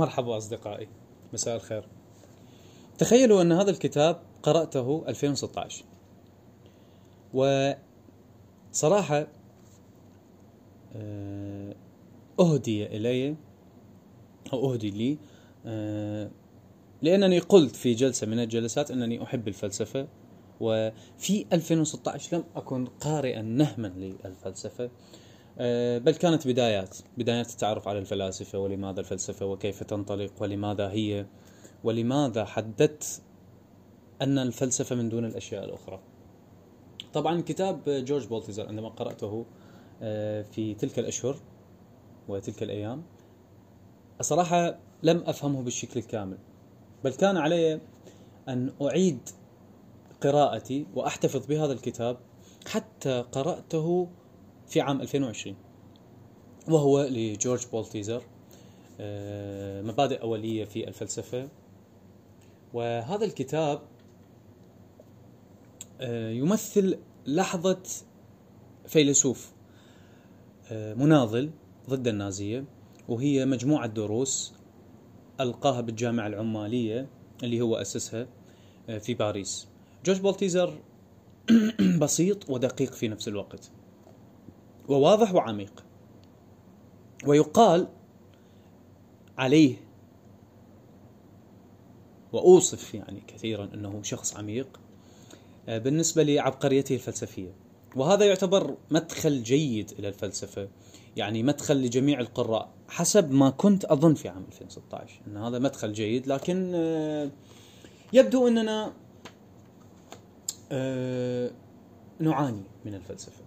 [0.00, 0.88] مرحبا أصدقائي.
[1.32, 1.84] مساء الخير.
[2.98, 5.84] تخيلوا أن هذا الكتاب قرأته 2016
[7.34, 9.26] وصراحة
[10.96, 11.74] آه،
[12.40, 13.36] أهدي إلي
[14.52, 15.18] أو أهدي لي
[15.66, 16.30] آه،
[17.02, 20.08] لأنني قلت في جلسة من الجلسات أنني أحب الفلسفة
[20.60, 24.90] وفي 2016 لم أكن قارئا نهما للفلسفة.
[25.98, 31.26] بل كانت بدايات بدايات التعرف على الفلاسفة ولماذا الفلسفة وكيف تنطلق ولماذا هي
[31.84, 33.22] ولماذا حددت
[34.22, 36.00] أن الفلسفة من دون الأشياء الأخرى.
[37.12, 39.46] طبعا كتاب جورج بولتيزر عندما قرأته
[40.02, 41.36] آه، في تلك الأشهر
[42.28, 43.02] وتلك الأيام
[44.20, 46.38] الصراحة لم أفهمه بالشكل الكامل
[47.04, 47.80] بل كان علي
[48.48, 49.28] أن أعيد
[50.20, 52.16] قراءتي وأحتفظ بهذا الكتاب
[52.66, 54.08] حتى قرأته
[54.70, 55.56] في عام 2020
[56.68, 58.22] وهو لجورج بولتيزر
[59.00, 61.48] آه، مبادئ أولية في الفلسفة.
[62.74, 63.82] وهذا الكتاب
[66.00, 67.82] آه، يمثل لحظة
[68.86, 69.52] فيلسوف
[70.72, 71.50] آه، مناضل
[71.88, 72.64] ضد النازية
[73.08, 74.54] وهي مجموعة دروس
[75.40, 77.08] ألقاها بالجامعة العمالية
[77.42, 78.26] اللي هو أسسها
[78.98, 79.68] في باريس.
[80.04, 80.78] جورج بولتيزر
[82.00, 83.70] بسيط ودقيق في نفس الوقت.
[84.90, 85.84] وواضح وعميق.
[87.26, 87.88] ويقال
[89.38, 89.76] عليه
[92.32, 94.80] وأوصف يعني كثيرا أنه شخص عميق
[95.68, 97.54] آه، بالنسبة لعبقريته الفلسفية.
[97.96, 100.68] وهذا يعتبر مدخل جيد إلى الفلسفة
[101.16, 106.26] يعني مدخل لجميع القراء حسب ما كنت أظن في عام 2016 إن هذا مدخل جيد
[106.26, 107.30] لكن آه،
[108.12, 108.92] يبدو أننا
[110.72, 111.50] آه،
[112.18, 113.42] نعاني من الفلسفة.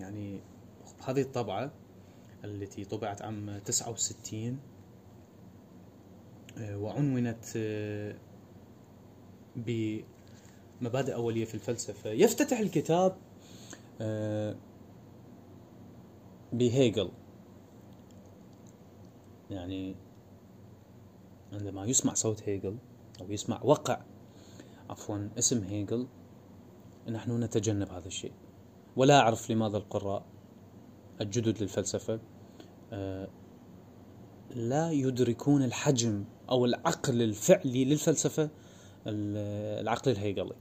[0.00, 0.40] يعني
[1.04, 1.72] هذه الطبعة
[2.44, 4.58] التي طبعت عام 69
[6.58, 8.14] آه، وعنونت آه،
[9.56, 12.10] بمبادئ أولية في الفلسفة.
[12.10, 13.16] يفتتح الكتاب
[14.00, 14.56] آه،
[16.52, 17.10] بهيجل.
[19.50, 19.94] يعني
[21.52, 22.76] عندما يسمع صوت هيجل
[23.20, 24.02] أو يسمع وقع
[24.90, 26.06] عفوا اسم هيجل
[27.08, 28.32] نحن نتجنب هذا الشيء.
[28.96, 30.29] ولا أعرف لماذا القراء
[31.20, 32.20] الجدد للفلسفة
[32.92, 33.28] آه،
[34.50, 38.50] لا يدركون الحجم أو العقل الفعلي للفلسفة
[39.06, 40.54] العقل الهيجلي.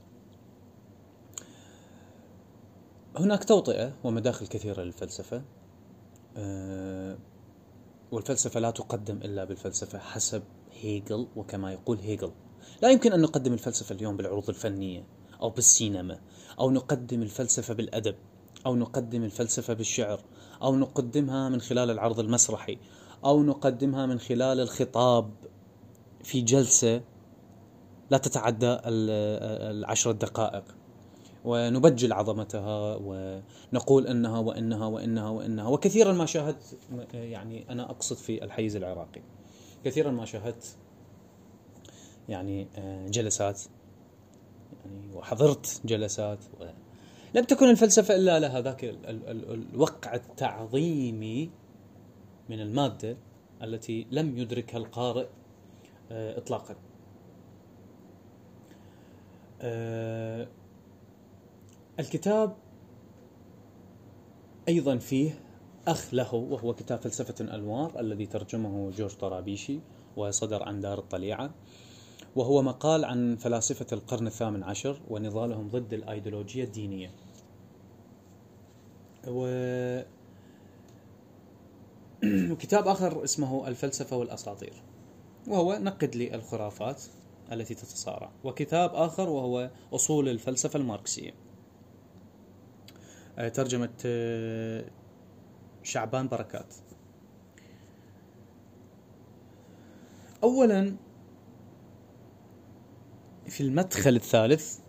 [3.17, 5.43] هناك توطئة ومداخل كثيرة للفلسفة
[6.37, 7.17] آه،
[8.11, 12.31] والفلسفة لا تقدم إلا بالفلسفة حسب هيجل وكما يقول هيجل.
[12.81, 15.03] لا يمكن أن نقدم الفلسفة اليوم بالعروض الفنية
[15.41, 16.19] أو بالسينما
[16.59, 18.15] أو نقدم الفلسفة بالأدب.
[18.65, 20.19] أو نقدم الفلسفة بالشعر
[20.61, 22.77] أو نقدمها من خلال العرض المسرحي
[23.25, 25.31] أو نقدمها من خلال الخطاب
[26.23, 27.01] في جلسة
[28.09, 30.63] لا تتعدى العشر دقائق.
[31.45, 36.77] ونبجل عظمتها ونقول إنها وإنها وإنها وإنها وكثيرا ما شاهدت
[37.13, 39.21] يعني أنا أقصد في الحيز العراقي
[39.85, 40.77] كثيرا ما شاهدت
[42.29, 42.67] يعني
[43.09, 43.61] جلسات
[44.85, 46.39] يعني وحضرت جلسات
[47.35, 48.83] لم تكن الفلسفة إلا لها ذاك
[49.73, 51.49] الوقع التعظيمي
[52.49, 53.17] من المادة
[53.63, 55.27] التي لم يدركها القارئ
[56.11, 56.75] آه، إطلاقا.
[59.61, 60.47] آه،
[61.99, 62.55] الكتاب
[64.67, 65.39] أيضا فيه
[65.87, 69.79] أخ له وهو كتاب فلسفة الأنوار الذي ترجمه جورج طرابيشي
[70.17, 71.51] وصدر عن دار الطليعة.
[72.35, 77.11] وهو مقال عن فلاسفة القرن الثامن عشر ونضالهم ضد الأيديولوجية الدينية.
[79.27, 79.47] و
[82.61, 84.73] كتاب آخر اسمه الفلسفة والأساطير
[85.47, 87.03] وهو نقد لي الخرافات
[87.51, 91.33] التي تتصارع وكتاب آخر وهو أصول الفلسفة الماركسية.
[93.37, 94.85] آه، ترجمة آه،
[95.83, 96.75] شعبان بركات.
[100.43, 100.95] أولا
[103.49, 104.79] في المدخل الثالث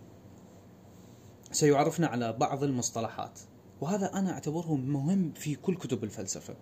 [1.51, 3.39] سيعرفنا على بعض المصطلحات
[3.81, 6.55] وهذا أنا أعتبره مهم في كل كتب الفلسفة.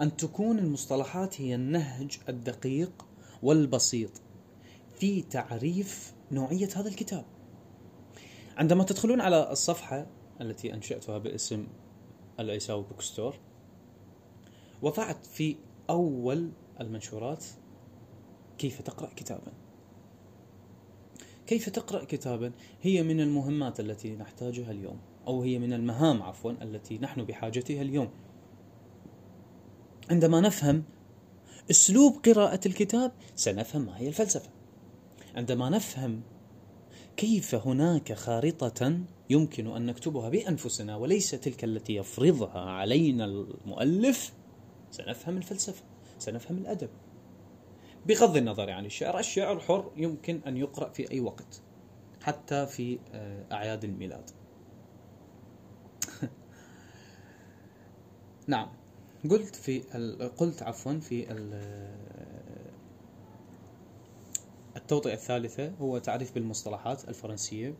[0.00, 3.06] أن تكون المصطلحات هي النهج الدقيق
[3.42, 4.10] والبسيط
[4.98, 7.24] في تعريف نوعية هذا الكتاب.
[8.56, 10.06] عندما تدخلون على الصفحة
[10.40, 11.66] التي أنشأتها باسم
[12.40, 13.34] العيساوي بوكستور
[14.82, 15.56] وضعت في
[15.90, 16.50] أول
[16.80, 17.44] المنشورات
[18.58, 19.61] كيف تقرأ كتابا.
[21.52, 22.52] كيف تقرأ كتابا؟
[22.82, 28.10] هي من المهمات التي نحتاجها اليوم أو هي من المهام عفوا التي نحن بحاجتها اليوم.
[30.10, 30.84] عندما نفهم
[31.70, 34.50] أسلوب قراءة الكتاب سنفهم ما هي الفلسفة.
[35.34, 36.22] عندما نفهم
[37.16, 39.00] كيف هناك خارطة
[39.30, 44.32] يمكن أن نكتبها بأنفسنا وليس تلك التي يفرضها علينا المؤلف
[44.90, 45.82] سنفهم الفلسفة
[46.18, 46.90] سنفهم الأدب.
[48.06, 51.62] بغض النظر عن الشعر الشعر حر يمكن أن يقرأ في أي وقت
[52.22, 54.30] حتى في آه، أعياد الميلاد.
[58.46, 58.68] نعم.
[59.30, 59.80] قلت في
[60.38, 61.32] قلت عفوا في
[64.76, 67.74] التوطئة الثالثة هو تعريف بالمصطلحات الفرنسية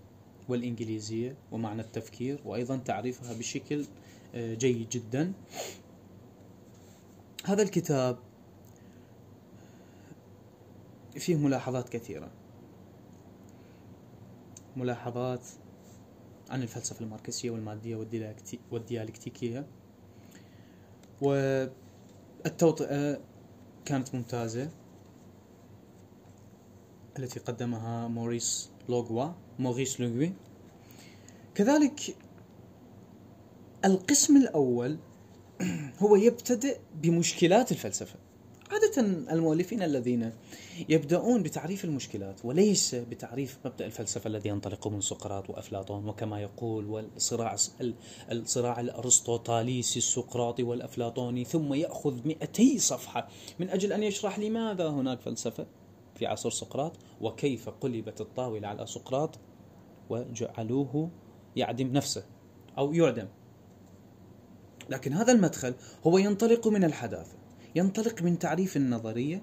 [0.49, 3.85] والإنجليزية ومعنى التفكير وأيضا تعريفها بشكل
[4.35, 5.33] آه، جيد جدا.
[7.45, 8.19] هذا الكتاب
[11.17, 12.31] فيه ملاحظات كثيرة.
[14.77, 15.47] ملاحظات
[16.51, 18.07] عن الفلسفة الماركسية والمادية
[18.71, 19.67] والديالكتيكية.
[21.21, 23.21] والتوطئة
[23.85, 24.71] كانت ممتازة.
[27.19, 29.29] التي قدمها موريس لوغوا.
[29.59, 30.33] موريس لوغوي.
[31.55, 32.17] كذلك
[33.85, 34.99] القسم الأول
[36.03, 38.19] هو يبتدئ بمشكلات الفلسفة.
[38.73, 39.01] عادة
[39.33, 40.33] المؤلفين الذين
[40.89, 47.57] يبدأون بتعريف المشكلات وليس بتعريف مبدأ الفلسفة الذي ينطلق من سقراط وأفلاطون وكما يقول والصراع
[48.31, 53.29] الصراع الأرسطوطاليسي السقراطي والأفلاطوني ثم يأخذ 200 صفحة.
[53.59, 55.67] من أجل أن يشرح لماذا هناك فلسفة
[56.15, 59.39] في عصر سقراط وكيف قلبت الطاولة على سقراط
[60.11, 61.11] وجعلوه
[61.57, 62.25] يعدم نفسه
[62.79, 63.29] أو يعدم.
[64.91, 65.75] لكن هذا المدخل
[66.07, 67.42] هو ينطلق من الحداثة.
[67.75, 69.43] ينطلق من تعريف النظرية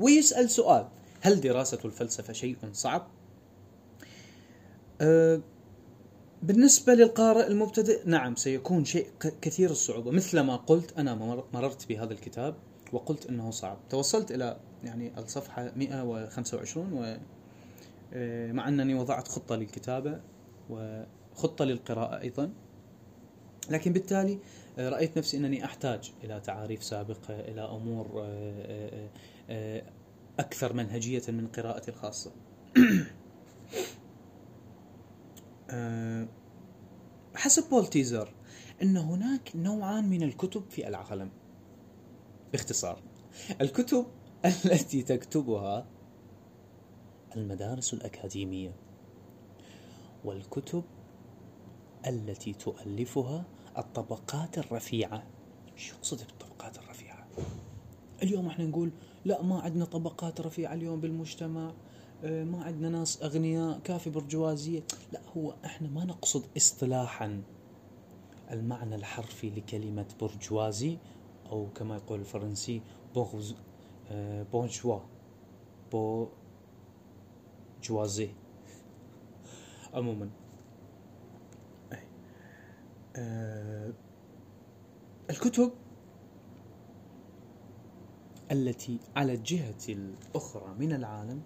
[0.00, 0.88] ويسأل سؤال
[1.20, 3.06] هل دراسة الفلسفة شيء صعب؟
[5.00, 5.40] أه
[6.42, 9.06] بالنسبة للقارئ المبتدئ نعم سيكون شيء
[9.42, 10.10] كثير الصعوبة.
[10.10, 11.14] مثل ما قلت أنا
[11.52, 12.54] مررت بهذا الكتاب
[12.92, 13.78] وقلت أنه صعب.
[13.90, 17.18] توصلت إلى يعني الصفحة 125 و
[18.12, 20.20] آه، مع أنني وضعت خطة للكتابة
[20.70, 22.52] وخطة للقراءة أيضا.
[23.70, 24.38] لكن بالتالي
[24.78, 28.26] آه، رأيت نفسي أنني أحتاج إلى تعاريف سابقة إلى أمور
[29.50, 29.82] آه،
[30.38, 32.32] أكثر منهجية من قراءتي الخاصة.
[37.34, 38.34] حسب بول تيزر
[38.82, 41.30] أن هناك نوعان من الكتب في العالم
[42.52, 43.02] باختصار
[43.60, 44.06] الكتب
[44.44, 45.86] التي تكتبها
[47.36, 48.72] المدارس الأكاديمية
[50.24, 50.84] والكتب
[52.06, 53.44] التي تؤلفها
[53.78, 55.22] الطبقات الرفيعة.
[55.76, 57.26] شو يقصد بالطبقات الرفيعة؟
[58.22, 58.90] اليوم إحنا نقول
[59.24, 61.72] لا ما عندنا طبقات رفيعة اليوم بالمجتمع
[62.24, 64.82] آه، ما عندنا ناس أغنياء كافي برجوازية.
[65.12, 67.42] لا هو إحنا ما نقصد اصطلاحا
[68.50, 70.98] المعنى الحرفي لكلمة برجوازي
[71.50, 72.80] أو كما يقول الفرنسي
[73.14, 73.54] بورز
[74.52, 74.98] بونجوا
[75.92, 76.28] بو
[77.82, 78.28] جوازي.
[79.94, 80.45] عموما آه
[85.30, 85.72] الكتب
[88.52, 91.42] التي على الجهة الأخرى من العالم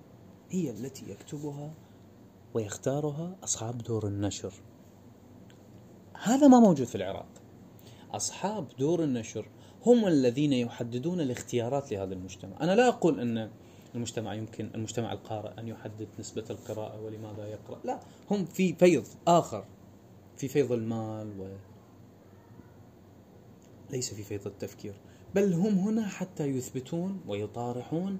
[0.50, 1.74] هي التي يكتبها
[2.54, 4.52] ويختارها أصحاب دور النشر.
[6.22, 7.28] هذا ما موجود في العراق.
[8.10, 9.48] أصحاب دور النشر
[9.86, 12.56] هم الذين يحددون الاختيارات لهذا المجتمع.
[12.60, 13.50] أنا لا أقول أن
[13.94, 17.78] المجتمع يمكن المجتمع القارئ أن يحدد نسبة القراءة ولماذا يقرأ.
[17.84, 18.00] لا
[18.30, 19.64] هم في فيض آخر.
[20.40, 21.56] في فيض المال و
[23.90, 24.94] ليس في فيض التفكير
[25.34, 28.18] بل هم هنا حتى يثبتون ويطارحون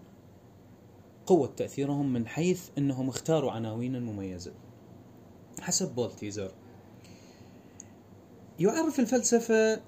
[1.26, 4.52] قوة تأثيرهم من حيث أنهم اختاروا عناوين مميزة.
[5.60, 6.52] حسب بولتيزر
[8.58, 9.82] يعرف الفلسفة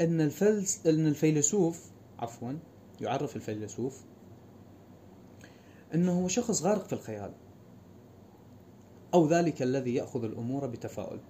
[0.00, 2.52] أن الفلس أن الفيلسوف عفوا
[3.00, 4.04] يعرف الفيلسوف
[5.94, 7.32] أنه هو شخص غارق في الخيال.
[9.14, 11.20] أو ذلك الذي يأخذ الأمور بتفاؤل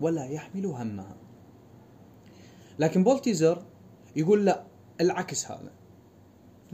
[0.00, 1.16] ولا يحمل همها.
[2.78, 3.62] لكن بولتيزر
[4.16, 4.64] يقول لا
[5.00, 5.72] العكس هذا.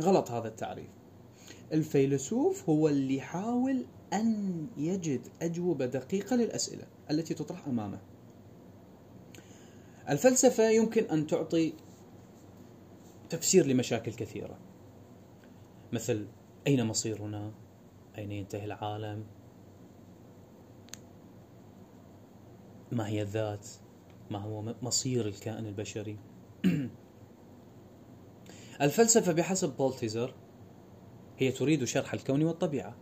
[0.00, 0.90] غلط هذا التعريف.
[1.72, 7.98] الفيلسوف هو اللي يحاول أن يجد أجوبة دقيقة للأسئلة التي تطرح أمامه.
[10.08, 11.72] الفلسفة يمكن أن تعطي
[13.30, 14.58] تفسير لمشاكل كثيرة.
[15.92, 16.26] مثل
[16.66, 17.52] أين مصيرنا؟
[18.18, 19.24] أين ينتهي العالم؟
[22.92, 23.66] ما هي الذات؟
[24.30, 26.16] ما هو مصير الكائن البشري؟
[28.80, 30.34] الفلسفة بحسب بولتيزر
[31.38, 32.96] هي تريد شرح الكون والطبيعة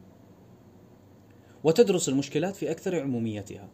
[1.65, 3.69] وتدرس المشكلات في أكثر عموميتها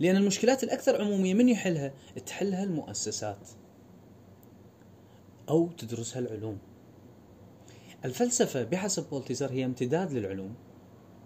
[0.00, 1.92] لأن المشكلات الأكثر عمومية من يحلها؟
[2.26, 3.48] تحلها المؤسسات
[5.48, 6.58] أو تدرسها العلوم
[8.04, 10.54] الفلسفة بحسب بولتيزر هي امتداد للعلوم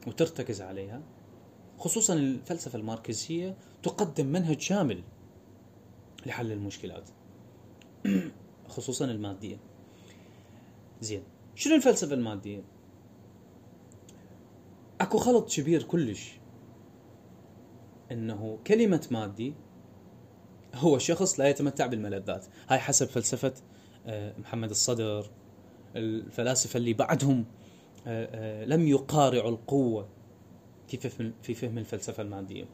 [0.07, 1.03] وترتكز عليها
[1.83, 5.03] خصوصا الفلسفة الماركسية تقدم منهج شامل
[6.27, 7.09] لحل المشكلات
[8.69, 9.57] خصوصا المادية.
[11.01, 11.23] زين
[11.55, 12.63] شنو الفلسفة المادية؟
[15.01, 16.33] أكو خلط كبير كلش.
[18.13, 19.55] إنه كلمة مادي
[20.75, 22.47] هو شخص لا يتمتع بالملذات.
[22.69, 23.55] هاي حسب فلسفة
[24.07, 25.31] آه، محمد الصدر
[25.97, 27.45] الفلاسفة اللي بعدهم
[28.07, 30.22] آه، آه، لم يقارعوا القوة.
[30.97, 32.65] في فهم في فهم الفلسفة المادية.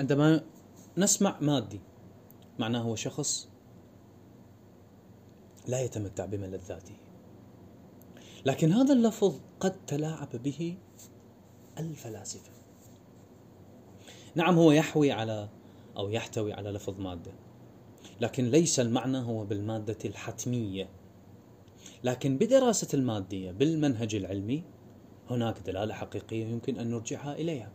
[0.00, 0.44] عندما
[0.98, 1.80] نسمع مادي
[2.58, 3.48] معناه هو شخص
[5.68, 6.94] لا يتمتع بملذاته
[8.46, 10.78] لكن هذا اللفظ قد تلاعب به
[11.78, 12.50] الفلاسفة.
[14.34, 15.48] نعم هو يحوي على
[15.96, 17.32] أو يحتوي على لفظ مادة
[18.20, 20.88] لكن ليس المعنى هو بالمادة الحتمية.
[22.06, 24.64] لكن بدراسة المادية بالمنهج العلمي
[25.30, 27.72] هناك دلالة حقيقية يمكن أن نرجعها إليها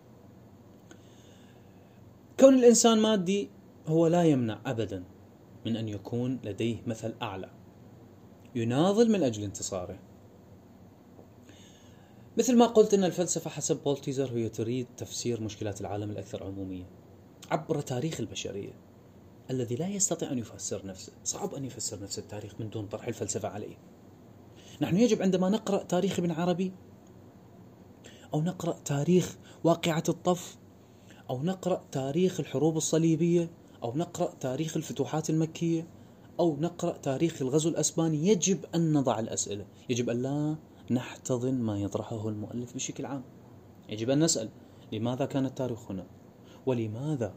[2.39, 3.50] كون الإنسان مادي
[3.88, 5.03] هو لا يمنع ابدا
[5.65, 7.50] من أن يكون لديه مثل أعلى
[8.55, 10.00] يناضل من أجل انتصاره
[12.38, 16.85] مثل ما قلت إن الفلسفة حسب بولتيزر هي تريد تفسير مشكلات العالم الأكثر عموميه
[17.51, 18.73] عبر تاريخ البشرية
[19.50, 23.47] الذي لا يستطيع أن يفسر نفسه، صعب أن يفسر نفس التاريخ من دون طرح الفلسفة
[23.47, 23.75] عليه.
[24.81, 26.71] نحن يجب عندما نقرأ تاريخ ابن عربي
[28.33, 30.57] أو نقرأ تاريخ واقعة الطف
[31.29, 33.50] أو نقرأ تاريخ الحروب الصليبية
[33.83, 35.88] أو نقرأ تاريخ الفتوحات المكية
[36.39, 40.55] أو نقرأ تاريخ الغزو الأسباني يجب أن نضع الأسئلة، يجب أن لا
[40.91, 43.23] نحتضن ما يطرحه المؤلف بشكل عام.
[43.89, 44.50] يجب أن نسأل
[44.91, 46.07] لماذا كان التاريخ هنا؟
[46.65, 47.33] ولماذا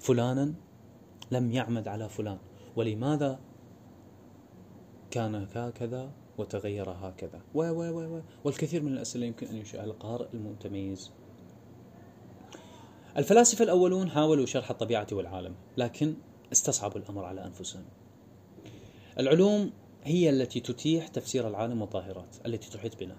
[0.00, 0.54] فلانا
[1.30, 2.38] لم يعمد على فلان؟
[2.76, 3.40] ولماذا
[5.12, 7.40] كان هكذا وتغير هكذا.
[7.54, 11.10] و و و و والكثير من الأسئلة يمكن أن ينشئها القارئ المتميز.
[13.16, 16.14] الفلاسفة الأولون حاولوا شرح الطبيعة والعالم لكن
[16.52, 17.84] استصعبوا الأمر على أنفسهم.
[19.18, 19.70] العلوم
[20.04, 23.16] هي التي تتيح تفسير العالم والظاهرات التي تحيط بنا.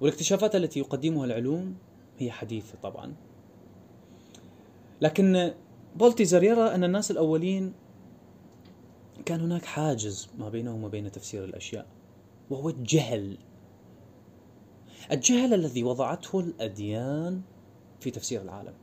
[0.00, 1.76] والاكتشافات التي يقدمها العلوم
[2.18, 3.14] هي حديثة طبعا.
[5.00, 5.54] لكن
[5.96, 7.74] بولتيزر يرى أن الناس الأولين
[9.26, 11.86] كان هناك حاجز ما بينهم وبين تفسير الأشياء
[12.50, 13.38] وهو الجهل.
[15.12, 17.42] الجهل الذي وضعته الأديان
[18.00, 18.74] في تفسير العالم.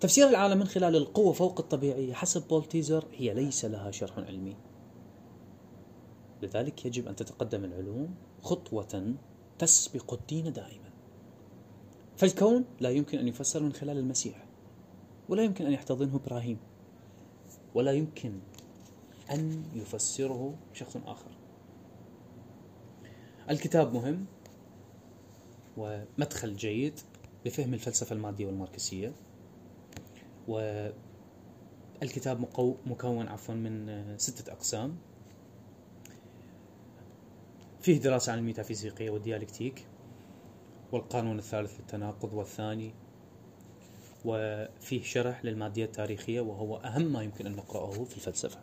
[0.00, 4.56] تفسير العالم من خلال القوة فوق الطبيعية حسب بولتيزر هي ليس لها شرح علمي.
[6.42, 9.14] لذلك يجب أن تتقدم العلوم خطوة
[9.58, 10.90] تسبق الدين دائما.
[12.16, 14.46] فالكون لا يمكن أن يفسر من خلال المسيح
[15.28, 16.58] ولا يمكن أن يحتضنه إبراهيم.
[17.78, 18.38] ولا يمكن
[19.30, 21.30] أن يفسره شخص آخر.
[23.50, 24.26] الكتاب مهم
[25.76, 27.00] ومدخل جيد
[27.46, 29.12] لفهم الفلسفة المادية والماركسية
[32.00, 32.40] والكتاب
[32.86, 34.96] مكون عفوا من ستة أقسام.
[37.80, 39.86] فيه دراسة عن الميتافيزيقية والديالكتيك
[40.92, 42.94] والقانون الثالث للتناقض والثاني
[44.24, 48.58] وفيه شرح للمادية التاريخية وهو أهم ما يمكن أن نقرأه في الفلسفة.